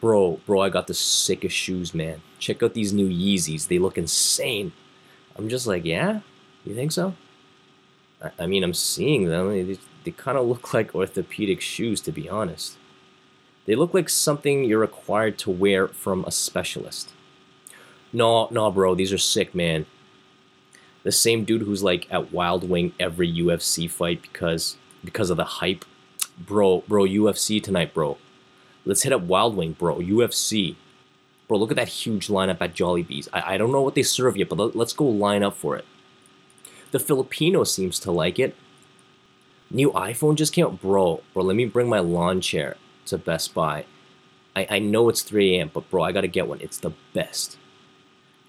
Bro, 0.00 0.40
bro, 0.46 0.62
I 0.62 0.70
got 0.70 0.86
the 0.86 0.94
sickest 0.94 1.54
shoes, 1.54 1.92
man. 1.92 2.22
Check 2.38 2.62
out 2.62 2.72
these 2.72 2.94
new 2.94 3.10
Yeezys. 3.10 3.68
They 3.68 3.78
look 3.78 3.98
insane. 3.98 4.72
I'm 5.36 5.50
just 5.50 5.66
like, 5.66 5.84
yeah? 5.84 6.20
You 6.64 6.74
think 6.74 6.92
so? 6.92 7.12
I, 8.22 8.30
I 8.38 8.46
mean, 8.46 8.64
I'm 8.64 8.72
seeing 8.72 9.26
them. 9.26 9.50
They, 9.50 9.78
they 10.04 10.10
kind 10.12 10.38
of 10.38 10.46
look 10.46 10.72
like 10.72 10.94
orthopedic 10.94 11.60
shoes, 11.60 12.00
to 12.00 12.10
be 12.10 12.26
honest. 12.26 12.78
They 13.66 13.74
look 13.74 13.92
like 13.92 14.08
something 14.08 14.64
you're 14.64 14.78
required 14.78 15.36
to 15.40 15.50
wear 15.50 15.88
from 15.88 16.24
a 16.24 16.30
specialist. 16.30 17.10
No, 18.14 18.48
no, 18.50 18.70
bro, 18.70 18.94
these 18.94 19.12
are 19.12 19.18
sick, 19.18 19.54
man. 19.54 19.84
The 21.04 21.12
same 21.12 21.44
dude 21.44 21.62
who's 21.62 21.82
like 21.82 22.06
at 22.10 22.32
Wild 22.32 22.68
Wing 22.68 22.92
every 22.98 23.32
UFC 23.32 23.90
fight 23.90 24.22
because 24.22 24.76
because 25.04 25.30
of 25.30 25.36
the 25.36 25.44
hype. 25.44 25.84
Bro, 26.38 26.84
bro, 26.86 27.04
UFC 27.04 27.62
tonight, 27.62 27.94
bro. 27.94 28.18
Let's 28.84 29.02
hit 29.02 29.12
up 29.12 29.22
Wild 29.22 29.56
Wing, 29.56 29.72
bro. 29.72 29.96
UFC. 29.96 30.76
Bro, 31.46 31.58
look 31.58 31.70
at 31.70 31.76
that 31.76 31.88
huge 31.88 32.28
lineup 32.28 32.60
at 32.60 32.74
Jollibee's. 32.74 33.28
I, 33.32 33.54
I 33.54 33.58
don't 33.58 33.72
know 33.72 33.80
what 33.80 33.94
they 33.94 34.02
serve 34.02 34.36
yet, 34.36 34.48
but 34.48 34.58
let, 34.58 34.76
let's 34.76 34.92
go 34.92 35.04
line 35.04 35.42
up 35.42 35.56
for 35.56 35.76
it. 35.76 35.84
The 36.90 36.98
Filipino 36.98 37.64
seems 37.64 37.98
to 38.00 38.12
like 38.12 38.38
it. 38.38 38.54
New 39.70 39.90
iPhone 39.92 40.36
just 40.36 40.52
came 40.52 40.66
out. 40.66 40.80
Bro, 40.80 41.22
bro, 41.34 41.42
let 41.42 41.56
me 41.56 41.64
bring 41.64 41.88
my 41.88 41.98
lawn 41.98 42.40
chair 42.40 42.76
to 43.06 43.18
Best 43.18 43.54
Buy. 43.54 43.84
I, 44.54 44.66
I 44.70 44.78
know 44.78 45.08
it's 45.08 45.22
3 45.22 45.56
a.m., 45.56 45.70
but 45.72 45.90
bro, 45.90 46.02
I 46.02 46.12
gotta 46.12 46.28
get 46.28 46.48
one. 46.48 46.60
It's 46.60 46.78
the 46.78 46.92
best. 47.12 47.58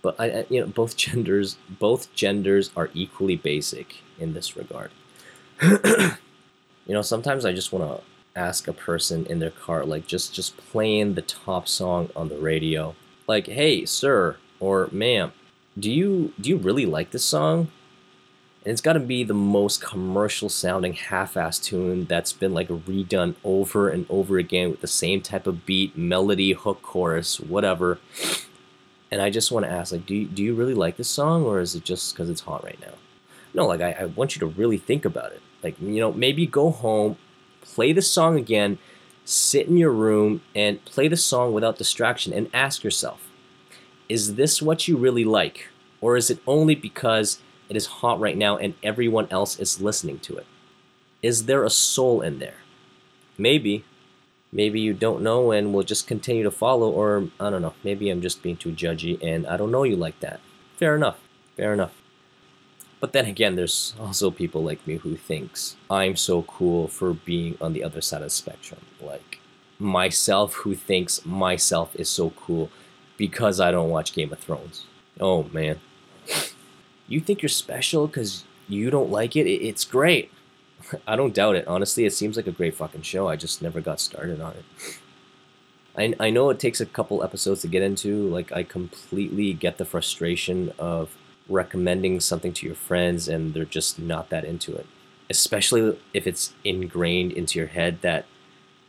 But 0.02 0.20
I, 0.20 0.46
you 0.50 0.62
know, 0.62 0.68
both 0.68 0.96
genders, 0.96 1.58
both 1.70 2.14
genders 2.14 2.72
are 2.76 2.90
equally 2.94 3.36
basic 3.36 3.98
in 4.18 4.34
this 4.34 4.56
regard. 4.56 4.92
you 5.62 6.16
know, 6.88 7.02
sometimes 7.02 7.46
I 7.46 7.54
just 7.54 7.74
want 7.74 7.86
to 7.86 8.04
ask 8.40 8.68
a 8.68 8.74
person 8.74 9.26
in 9.26 9.40
their 9.40 9.52
car, 9.52 9.86
like 9.86 10.08
just 10.08 10.34
just 10.34 10.56
playing 10.58 11.16
the 11.16 11.22
top 11.22 11.68
song 11.68 12.10
on 12.16 12.30
the 12.30 12.38
radio, 12.38 12.96
like, 13.28 13.48
"Hey, 13.48 13.86
sir 13.86 14.38
or 14.60 14.90
ma'am, 14.92 15.32
do 15.78 15.92
you 15.92 16.34
do 16.40 16.50
you 16.50 16.58
really 16.58 16.86
like 16.86 17.12
this 17.12 17.26
song?" 17.26 17.70
And 18.66 18.74
it's 18.74 18.82
got 18.82 18.94
to 18.94 19.00
be 19.00 19.24
the 19.24 19.34
most 19.34 19.82
commercial 19.82 20.50
sounding 20.50 20.92
half-ass 20.92 21.60
tune 21.60 22.06
that's 22.06 22.34
been 22.34 22.54
like 22.54 22.68
redone 22.68 23.36
over 23.44 23.88
and 23.88 24.06
over 24.10 24.38
again 24.38 24.72
with 24.72 24.82
the 24.82 24.88
same 24.88 25.22
type 25.22 25.48
of 25.48 25.66
beat, 25.66 25.98
melody, 25.98 26.52
hook, 26.52 26.82
chorus, 26.82 27.40
whatever. 27.40 28.00
And 29.12 29.22
I 29.22 29.30
just 29.30 29.52
want 29.52 29.66
to 29.66 29.72
ask, 29.72 29.92
like, 29.92 30.06
do 30.06 30.16
you, 30.16 30.28
do 30.28 30.44
you 30.44 30.54
really 30.54 30.76
like 30.76 30.98
this 30.98 31.10
song, 31.10 31.44
or 31.44 31.60
is 31.60 31.76
it 31.76 31.84
just 31.84 32.14
because 32.14 32.30
it's 32.30 32.42
hot 32.42 32.64
right 32.64 32.80
now? 32.80 32.94
No, 33.54 33.66
like 33.66 33.82
I, 33.82 33.92
I 33.94 34.06
want 34.06 34.36
you 34.36 34.40
to 34.42 34.46
really 34.46 34.78
think 34.78 35.06
about 35.06 35.32
it. 35.32 35.42
Like, 35.64 35.80
you 35.82 36.00
know, 36.00 36.14
maybe 36.14 36.46
go 36.46 36.70
home, 36.70 37.18
play 37.62 37.92
the 37.92 38.02
song 38.02 38.38
again, 38.38 38.78
sit 39.26 39.68
in 39.68 39.78
your 39.78 39.92
room, 39.92 40.42
and 40.56 40.84
play 40.86 41.08
the 41.08 41.18
song 41.18 41.54
without 41.54 41.78
distraction, 41.78 42.34
and 42.34 42.50
ask 42.54 42.84
yourself, 42.84 43.28
is 44.08 44.36
this 44.36 44.62
what 44.62 44.88
you 44.88 44.98
really 44.98 45.26
like, 45.26 45.70
or 46.02 46.16
is 46.16 46.30
it 46.30 46.40
only 46.48 46.76
because 46.76 47.40
it 47.68 47.76
is 47.76 47.86
hot 47.86 48.20
right 48.20 48.38
now 48.38 48.58
and 48.58 48.74
everyone 48.82 49.28
else 49.30 49.60
is 49.60 49.82
listening 49.82 50.20
to 50.20 50.38
it? 50.38 50.46
Is 51.22 51.46
there 51.46 51.64
a 51.64 51.70
soul 51.70 52.22
in 52.22 52.40
there? 52.40 52.58
Maybe. 53.38 53.86
Maybe 54.52 54.80
you 54.80 54.94
don't 54.94 55.22
know 55.22 55.52
and 55.52 55.74
will 55.74 55.84
just 55.84 56.08
continue 56.08 56.44
to 56.44 56.52
follow, 56.52 56.90
or 56.90 57.30
I 57.40 57.50
don't 57.50 57.62
know. 57.62 57.76
Maybe 57.84 58.10
I'm 58.10 58.22
just 58.22 58.42
being 58.42 58.58
too 58.58 58.72
judgy 58.72 59.22
and 59.22 59.46
I 59.46 59.58
don't 59.58 59.72
know 59.72 59.84
you 59.84 59.96
like 59.96 60.20
that. 60.22 60.40
Fair 60.78 60.96
enough. 60.96 61.20
Fair 61.56 61.74
enough. 61.74 61.94
But 63.00 63.14
then 63.14 63.26
again, 63.26 63.56
there's 63.56 63.94
also 64.00 64.32
people 64.32 64.64
like 64.64 64.86
me 64.86 64.98
who 64.98 65.16
thinks 65.16 65.78
I'm 65.90 66.16
so 66.16 66.42
cool 66.44 66.88
for 66.88 67.14
being 67.14 67.58
on 67.62 67.74
the 67.74 67.84
other 67.84 68.02
side 68.02 68.22
of 68.22 68.28
the 68.28 68.32
spectrum. 68.32 68.82
Like 69.00 69.40
myself 69.78 70.56
who 70.56 70.76
thinks 70.76 71.26
myself 71.26 71.96
is 71.96 72.10
so 72.10 72.32
cool 72.32 72.70
because 73.18 73.60
I 73.60 73.72
don't 73.72 73.90
watch 73.90 74.14
Game 74.14 74.34
of 74.34 74.40
Thrones. 74.40 74.86
Oh 75.20 75.44
man. 75.44 75.80
You 77.08 77.20
think 77.20 77.42
you're 77.42 77.50
special 77.50 78.08
because 78.08 78.44
you 78.68 78.90
don't 78.90 79.10
like 79.10 79.36
it? 79.36 79.50
It's 79.50 79.86
great. 79.86 80.32
I 81.08 81.16
don't 81.16 81.34
doubt 81.34 81.56
it. 81.56 81.68
Honestly, 81.68 82.06
it 82.06 82.14
seems 82.14 82.38
like 82.38 82.48
a 82.48 82.52
great 82.52 82.76
fucking 82.76 83.02
show. 83.02 83.28
I 83.28 83.36
just 83.36 83.62
never 83.62 83.82
got 83.82 84.00
started 84.00 84.42
on 84.42 84.54
it. 84.54 85.00
I, 85.98 86.14
I 86.20 86.30
know 86.30 86.50
it 86.50 86.60
takes 86.60 86.80
a 86.80 86.86
couple 86.86 87.24
episodes 87.24 87.62
to 87.62 87.68
get 87.68 87.82
into. 87.82 88.28
Like, 88.30 88.52
I 88.52 88.64
completely 88.64 89.54
get 89.54 89.78
the 89.78 89.86
frustration 89.86 90.72
of 90.80 91.18
recommending 91.48 92.20
something 92.20 92.54
to 92.54 92.66
your 92.66 92.76
friends 92.76 93.28
and 93.28 93.54
they're 93.54 93.66
just 93.66 94.00
not 94.00 94.30
that 94.30 94.46
into 94.46 94.76
it. 94.76 94.86
Especially 95.30 95.98
if 96.14 96.26
it's 96.26 96.54
ingrained 96.64 97.32
into 97.32 97.60
your 97.60 97.68
head 97.68 98.02
that, 98.02 98.26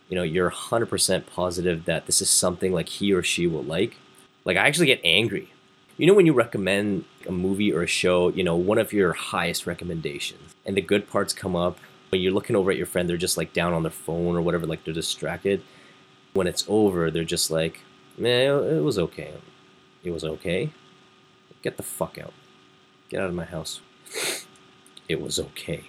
you 0.09 0.17
know, 0.17 0.23
you're 0.23 0.51
100% 0.51 1.27
positive 1.27 1.85
that 1.85 2.07
this 2.07 2.23
is 2.23 2.31
something 2.31 2.73
like 2.73 2.89
he 2.89 3.13
or 3.13 3.23
she 3.23 3.47
will 3.47 3.65
like. 3.65 3.97
Like, 4.45 4.57
I 4.57 4.67
actually 4.67 4.87
get 4.87 5.01
angry. 5.05 5.53
You 6.01 6.07
know, 6.07 6.15
when 6.15 6.25
you 6.25 6.33
recommend 6.33 7.05
a 7.29 7.31
movie 7.31 7.71
or 7.71 7.83
a 7.83 7.87
show, 7.87 8.31
you 8.31 8.43
know, 8.43 8.57
one 8.57 8.79
of 8.79 8.91
your 8.91 9.13
highest 9.13 9.67
recommendations, 9.67 10.55
and 10.65 10.75
the 10.75 10.81
good 10.81 11.07
parts 11.07 11.35
come 11.35 11.55
up, 11.55 11.77
when 12.09 12.23
you're 12.23 12.33
looking 12.33 12.57
over 12.57 12.71
at 12.71 12.79
your 12.79 12.87
friend, 12.87 13.07
they're 13.07 13.19
just 13.19 13.37
like 13.37 13.53
down 13.53 13.75
on 13.75 13.83
their 13.83 13.93
phone 13.93 14.35
or 14.35 14.41
whatever, 14.41 14.65
like 14.65 14.83
they're 14.83 14.95
distracted. 14.95 15.63
When 16.33 16.47
it's 16.47 16.65
over, 16.69 17.11
they're 17.11 17.23
just 17.23 17.51
like, 17.51 17.81
man, 18.17 18.65
it 18.65 18.83
was 18.83 18.99
okay. 18.99 19.35
It 20.03 20.13
was 20.13 20.25
okay. 20.25 20.71
Get 21.61 21.77
the 21.77 21.83
fuck 21.83 22.17
out. 22.17 22.33
Get 23.11 23.21
out 23.21 23.29
of 23.29 23.35
my 23.35 23.45
house. 23.45 23.83
It 25.07 25.21
was 25.21 25.39
okay. 25.39 25.85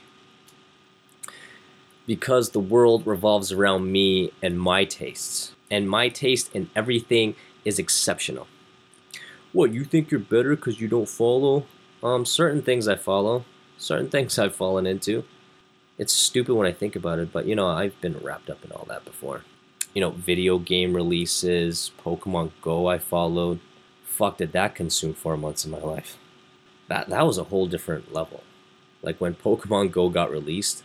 Because 2.05 2.49
the 2.49 2.59
world 2.59 3.07
revolves 3.07 3.53
around 3.53 3.89
me 3.89 4.33
and 4.41 4.59
my 4.59 4.83
tastes. 4.83 5.55
And 5.69 5.89
my 5.89 6.09
taste 6.09 6.53
in 6.53 6.69
everything 6.75 7.35
is 7.63 7.79
exceptional. 7.79 8.47
What, 9.53 9.73
you 9.73 9.83
think 9.83 10.11
you're 10.11 10.19
better 10.19 10.55
because 10.55 10.79
you 10.79 10.87
don't 10.87 11.09
follow? 11.09 11.65
Um, 12.01 12.25
certain 12.25 12.61
things 12.61 12.87
I 12.87 12.95
follow. 12.95 13.45
Certain 13.77 14.09
things 14.09 14.39
I've 14.39 14.55
fallen 14.55 14.85
into. 14.85 15.23
It's 15.97 16.13
stupid 16.13 16.55
when 16.55 16.67
I 16.67 16.71
think 16.71 16.95
about 16.95 17.19
it, 17.19 17.31
but 17.31 17.45
you 17.45 17.55
know, 17.55 17.67
I've 17.67 17.99
been 18.01 18.17
wrapped 18.19 18.49
up 18.49 18.63
in 18.63 18.71
all 18.71 18.85
that 18.87 19.05
before. 19.05 19.43
You 19.93 20.01
know, 20.01 20.11
video 20.11 20.57
game 20.57 20.93
releases, 20.93 21.91
Pokemon 22.03 22.51
Go 22.61 22.87
I 22.87 22.97
followed. 22.97 23.59
Fuck 24.05 24.37
did 24.37 24.53
that 24.53 24.73
consume 24.73 25.13
four 25.13 25.35
months 25.35 25.65
of 25.65 25.71
my 25.71 25.79
life. 25.79 26.17
That 26.87 27.09
that 27.09 27.25
was 27.27 27.37
a 27.37 27.45
whole 27.45 27.67
different 27.67 28.13
level. 28.13 28.43
Like 29.01 29.19
when 29.19 29.35
Pokemon 29.35 29.91
Go 29.91 30.09
got 30.09 30.31
released, 30.31 30.83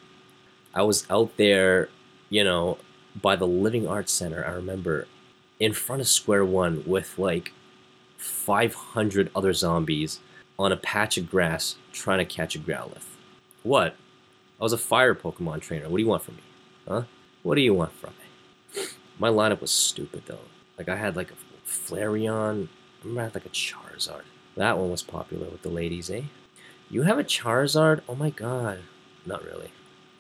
I 0.75 0.83
was 0.83 1.07
out 1.09 1.37
there, 1.37 1.89
you 2.29 2.43
know, 2.43 2.79
by 3.21 3.37
the 3.37 3.47
Living 3.47 3.87
Arts 3.87 4.13
Center, 4.13 4.45
I 4.45 4.51
remember, 4.53 5.07
in 5.61 5.73
front 5.73 6.03
of 6.03 6.09
Square 6.09 6.47
One 6.47 6.83
with 6.87 7.19
like 7.19 7.53
500 8.17 9.31
other 9.35 9.53
zombies 9.53 10.21
on 10.59 10.73
a 10.73 10.77
patch 10.77 11.19
of 11.19 11.31
grass 11.31 11.77
trying 11.93 12.19
to 12.19 12.25
catch 12.25 12.55
a 12.55 12.59
Growlithe. 12.59 13.03
What? 13.63 13.95
I 14.61 14.65
was 14.65 14.73
a 14.73 14.79
fire 14.79 15.15
Pokemon 15.15 15.61
trainer. 15.61 15.89
What 15.89 15.99
do 15.99 16.03
you 16.03 16.09
want 16.09 16.23
from 16.23 16.37
me? 16.37 16.43
Huh? 16.89 17.03
What 17.43 17.57
do 17.57 17.61
you 17.61 17.75
want 17.75 17.93
from 17.93 18.15
me? 18.19 18.83
My 19.19 19.29
lineup 19.29 19.61
was 19.61 19.71
stupid 19.71 20.23
though. 20.27 20.39
Like 20.79 20.89
I 20.89 20.97
had 20.97 21.17
like 21.17 21.31
a 21.31 21.69
Flareon. 21.69 22.69
I 22.69 23.03
remember 23.03 23.21
I 23.21 23.25
had 23.25 23.35
like 23.35 23.47
a 23.47 23.51
Charizard. 23.51 24.23
That 24.57 24.79
one 24.79 24.91
was 24.91 25.03
popular 25.03 25.49
with 25.49 25.63
the 25.63 25.69
ladies, 25.69 26.11
eh? 26.11 26.23
You 26.89 27.03
have 27.03 27.19
a 27.19 27.25
Charizard? 27.25 28.01
Oh 28.09 28.15
my 28.15 28.31
god. 28.31 28.81
Not 29.25 29.45
really. 29.45 29.71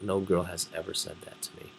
No 0.00 0.20
girl 0.20 0.44
has 0.44 0.68
ever 0.74 0.92
said 0.92 1.16
that 1.24 1.40
to 1.42 1.56
me. 1.56 1.70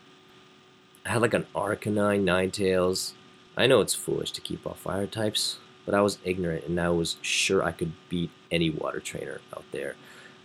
I 1.05 1.09
had 1.09 1.21
like 1.21 1.33
an 1.33 1.45
Arcanine, 1.55 2.23
Ninetales. 2.23 3.13
I 3.55 3.67
know 3.67 3.81
it's 3.81 3.93
foolish 3.93 4.31
to 4.31 4.41
keep 4.41 4.65
all 4.65 4.73
fire 4.73 5.07
types, 5.07 5.57
but 5.87 5.95
I 5.95 6.01
was 6.01 6.17
ignorant 6.25 6.65
and 6.65 6.77
I 6.81 6.89
was 6.89 7.15
sure 7.21 7.63
I 7.63 7.71
could 7.71 7.93
beat 8.09 8.29
any 8.51 8.69
water 8.69 8.99
trainer 8.99 9.39
out 9.55 9.63
there. 9.71 9.95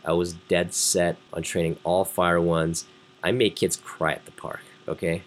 I 0.04 0.12
was 0.12 0.34
dead 0.34 0.72
set 0.72 1.16
on 1.32 1.42
training 1.42 1.78
all 1.82 2.04
fire 2.04 2.40
ones. 2.40 2.87
I 3.25 3.32
made 3.32 3.56
kids 3.56 3.76
cry 3.76 4.12
at 4.12 4.25
the 4.25 4.30
park, 4.30 4.61
okay? 4.87 5.25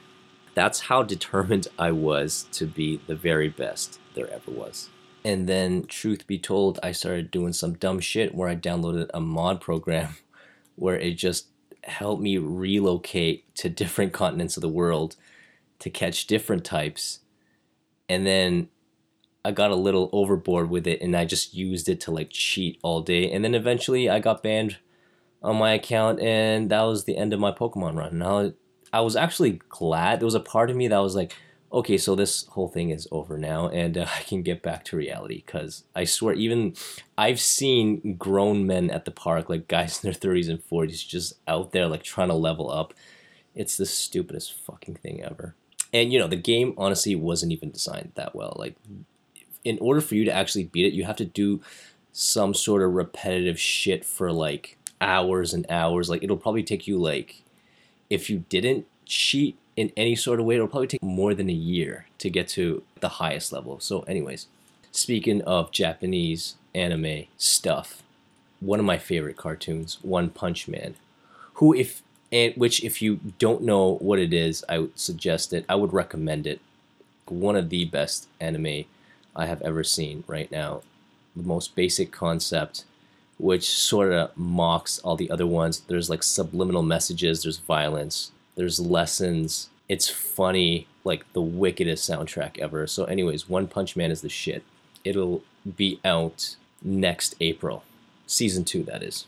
That's 0.53 0.79
how 0.79 1.03
determined 1.15 1.67
I 1.77 1.91
was 1.91 2.45
to 2.53 2.65
be 2.65 3.01
the 3.07 3.15
very 3.15 3.49
best 3.49 3.99
there 4.13 4.31
ever 4.31 4.51
was. 4.51 4.89
And 5.25 5.49
then, 5.49 5.85
truth 5.85 6.25
be 6.27 6.39
told, 6.39 6.79
I 6.81 6.93
started 6.93 7.29
doing 7.29 7.51
some 7.51 7.73
dumb 7.73 7.99
shit 7.99 8.33
where 8.33 8.47
I 8.47 8.55
downloaded 8.55 9.09
a 9.13 9.19
mod 9.19 9.59
program 9.59 10.15
where 10.77 10.97
it 10.97 11.15
just 11.15 11.47
helped 11.83 12.21
me 12.21 12.37
relocate 12.37 13.53
to 13.55 13.67
different 13.67 14.13
continents 14.13 14.55
of 14.55 14.61
the 14.61 14.69
world 14.69 15.17
to 15.79 15.89
catch 15.89 16.25
different 16.25 16.63
types. 16.63 17.19
And 18.07 18.25
then 18.25 18.69
I 19.45 19.51
got 19.51 19.69
a 19.69 19.75
little 19.75 20.09
overboard 20.11 20.71
with 20.71 20.87
it 20.87 21.01
and 21.01 21.15
I 21.15 21.23
just 21.23 21.53
used 21.53 21.87
it 21.87 22.01
to 22.01 22.11
like 22.11 22.31
cheat 22.31 22.79
all 22.81 23.01
day. 23.01 23.31
And 23.31 23.45
then 23.45 23.53
eventually 23.53 24.09
I 24.09 24.17
got 24.17 24.41
banned 24.41 24.77
on 25.43 25.57
my 25.57 25.73
account 25.73 26.19
and 26.19 26.71
that 26.71 26.81
was 26.81 27.03
the 27.03 27.15
end 27.15 27.31
of 27.31 27.39
my 27.39 27.51
Pokemon 27.51 27.95
run. 27.95 28.17
Now 28.17 28.53
I 28.91 29.01
was 29.01 29.15
actually 29.15 29.61
glad. 29.69 30.19
There 30.19 30.25
was 30.25 30.33
a 30.33 30.39
part 30.39 30.71
of 30.71 30.75
me 30.75 30.87
that 30.87 30.97
was 30.97 31.15
like, 31.15 31.35
okay, 31.71 31.95
so 31.95 32.15
this 32.15 32.47
whole 32.47 32.69
thing 32.69 32.89
is 32.89 33.07
over 33.11 33.37
now 33.37 33.69
and 33.69 33.99
uh, 33.99 34.07
I 34.17 34.23
can 34.23 34.41
get 34.41 34.63
back 34.63 34.83
to 34.85 34.97
reality 34.97 35.43
because 35.45 35.83
I 35.95 36.05
swear, 36.05 36.33
even 36.33 36.73
I've 37.15 37.39
seen 37.39 38.15
grown 38.15 38.65
men 38.65 38.89
at 38.89 39.05
the 39.05 39.11
park, 39.11 39.47
like 39.47 39.67
guys 39.67 39.99
in 40.03 40.09
their 40.09 40.19
30s 40.19 40.49
and 40.49 40.59
40s, 40.59 41.07
just 41.07 41.35
out 41.47 41.71
there 41.71 41.85
like 41.85 42.01
trying 42.01 42.29
to 42.29 42.33
level 42.33 42.71
up. 42.71 42.95
It's 43.53 43.77
the 43.77 43.85
stupidest 43.85 44.53
fucking 44.53 44.95
thing 44.95 45.23
ever. 45.23 45.53
And 45.93 46.11
you 46.11 46.17
know, 46.17 46.27
the 46.27 46.35
game 46.35 46.73
honestly 46.79 47.13
wasn't 47.13 47.51
even 47.51 47.69
designed 47.69 48.13
that 48.15 48.35
well. 48.35 48.55
Like, 48.57 48.75
in 49.65 49.77
order 49.81 49.99
for 49.99 50.15
you 50.15 50.23
to 50.23 50.31
actually 50.31 50.65
beat 50.65 50.85
it, 50.85 50.93
you 50.93 51.03
have 51.03 51.17
to 51.17 51.25
do 51.25 51.59
some 52.13 52.53
sort 52.53 52.81
of 52.81 52.93
repetitive 52.93 53.59
shit 53.59 54.05
for 54.05 54.31
like 54.31 54.77
hours 55.01 55.53
and 55.53 55.65
hours. 55.69 56.09
Like, 56.09 56.23
it'll 56.23 56.37
probably 56.37 56.63
take 56.63 56.87
you 56.87 56.97
like, 56.97 57.41
if 58.09 58.29
you 58.29 58.45
didn't 58.47 58.85
cheat 59.05 59.57
in 59.75 59.91
any 59.97 60.15
sort 60.15 60.39
of 60.39 60.45
way, 60.45 60.55
it'll 60.55 60.67
probably 60.67 60.87
take 60.87 61.03
more 61.03 61.33
than 61.33 61.49
a 61.49 61.53
year 61.53 62.07
to 62.19 62.29
get 62.29 62.47
to 62.49 62.83
the 63.01 63.09
highest 63.09 63.51
level. 63.51 63.79
So, 63.79 64.01
anyways, 64.01 64.47
speaking 64.91 65.41
of 65.41 65.71
Japanese 65.71 66.55
anime 66.73 67.25
stuff, 67.37 68.03
one 68.59 68.79
of 68.79 68.85
my 68.85 68.97
favorite 68.97 69.35
cartoons, 69.35 69.97
One 70.01 70.29
Punch 70.29 70.67
Man, 70.67 70.95
who 71.55 71.73
if 71.73 72.01
and 72.31 72.53
which 72.55 72.83
if 72.83 73.01
you 73.01 73.19
don't 73.37 73.61
know 73.61 73.95
what 73.95 74.19
it 74.19 74.33
is, 74.33 74.63
I 74.67 74.79
would 74.79 74.99
suggest 74.99 75.53
it. 75.53 75.65
I 75.69 75.75
would 75.75 75.93
recommend 75.93 76.47
it. 76.47 76.59
One 77.27 77.55
of 77.55 77.69
the 77.69 77.85
best 77.85 78.27
anime 78.39 78.85
I 79.35 79.45
have 79.45 79.61
ever 79.61 79.83
seen 79.83 80.23
right 80.27 80.51
now. 80.51 80.81
The 81.35 81.43
most 81.43 81.75
basic 81.75 82.11
concept, 82.11 82.85
which 83.37 83.67
sort 83.67 84.11
of 84.11 84.35
mocks 84.37 84.99
all 84.99 85.15
the 85.15 85.29
other 85.29 85.47
ones. 85.47 85.81
There's 85.81 86.09
like 86.09 86.23
subliminal 86.23 86.83
messages, 86.83 87.43
there's 87.43 87.57
violence, 87.57 88.31
there's 88.55 88.79
lessons. 88.79 89.69
It's 89.87 90.09
funny, 90.09 90.87
like 91.03 91.31
the 91.33 91.41
wickedest 91.41 92.09
soundtrack 92.09 92.57
ever. 92.57 92.87
So, 92.87 93.03
anyways, 93.05 93.47
One 93.47 93.67
Punch 93.67 93.95
Man 93.95 94.11
is 94.11 94.21
the 94.21 94.29
shit. 94.29 94.63
It'll 95.03 95.43
be 95.77 95.99
out 96.03 96.55
next 96.81 97.35
April, 97.39 97.83
season 98.25 98.63
two, 98.63 98.83
that 98.83 99.03
is. 99.03 99.27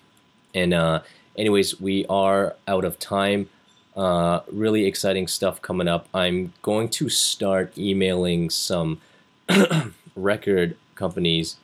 And, 0.56 0.74
uh, 0.74 1.02
anyways, 1.38 1.80
we 1.80 2.06
are 2.08 2.56
out 2.68 2.86
of 2.86 2.98
time. 2.98 3.50
Uh, 3.96 4.42
really 4.52 4.86
exciting 4.86 5.28
stuff 5.28 5.62
coming 5.62 5.88
up. 5.88 6.08
I'm 6.14 6.54
going 6.62 6.90
to 6.90 7.10
start 7.10 7.78
emailing 7.78 8.50
some 8.50 9.02
record 10.18 10.76
companies 10.96 11.58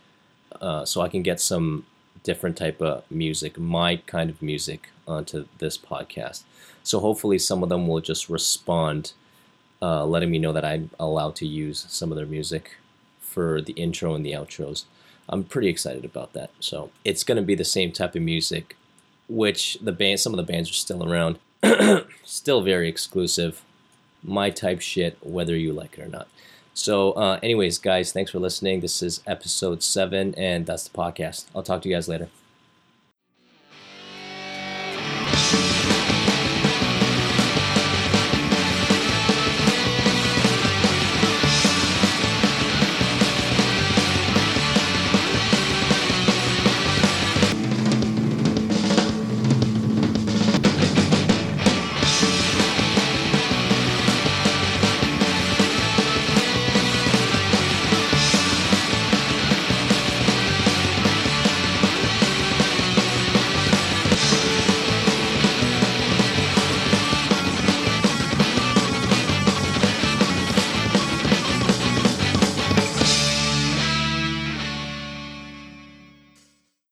uh, 0.62 0.86
so 0.86 1.02
I 1.02 1.10
can 1.10 1.24
get 1.24 1.40
some 1.40 1.86
different 2.24 2.58
type 2.58 2.82
of 2.82 3.04
music, 3.12 3.58
my 3.58 3.98
kind 3.98 4.30
of 4.30 4.42
music, 4.42 4.90
onto 5.08 5.46
this 5.58 5.78
podcast. 5.78 6.44
So 6.84 7.00
hopefully, 7.00 7.40
some 7.40 7.64
of 7.64 7.70
them 7.70 7.88
will 7.88 8.02
just 8.02 8.30
respond, 8.30 9.14
uh, 9.82 10.06
letting 10.06 10.32
me 10.32 10.40
know 10.40 10.54
that 10.54 10.66
I'm 10.66 10.90
allowed 11.00 11.36
to 11.38 11.48
use 11.48 11.86
some 11.90 12.12
of 12.12 12.18
their 12.18 12.26
music 12.26 12.78
for 13.20 13.62
the 13.62 13.74
intro 13.74 14.16
and 14.16 14.26
the 14.26 14.34
outros. 14.34 14.86
I'm 15.28 15.44
pretty 15.44 15.70
excited 15.70 16.06
about 16.06 16.34
that. 16.34 16.52
So 16.60 16.92
it's 17.04 17.24
going 17.24 17.38
to 17.38 17.42
be 17.42 17.56
the 17.56 17.66
same 17.66 17.92
type 17.92 18.16
of 18.16 18.22
music, 18.22 18.76
which 19.30 19.78
the 19.82 19.92
band, 19.92 20.20
some 20.20 20.34
of 20.34 20.38
the 20.38 20.52
bands 20.52 20.70
are 20.70 20.74
still 20.74 21.10
around, 21.10 21.40
still 22.24 22.62
very 22.62 22.90
exclusive, 22.90 23.64
my 24.22 24.50
type 24.50 24.82
shit, 24.82 25.18
whether 25.22 25.56
you 25.56 25.74
like 25.74 25.98
it 25.98 26.04
or 26.04 26.10
not. 26.10 26.28
So, 26.74 27.12
uh, 27.14 27.40
anyways, 27.44 27.78
guys, 27.78 28.12
thanks 28.12 28.32
for 28.32 28.40
listening. 28.40 28.82
This 28.82 29.04
is 29.04 29.22
episode 29.28 29.84
seven, 29.84 30.34
and 30.36 30.66
that's 30.66 30.88
the 30.88 30.98
podcast. 30.98 31.46
I'll 31.56 31.64
talk 31.64 31.82
to 31.84 31.90
you 31.90 31.96
guys 31.96 32.08
later. 32.08 32.30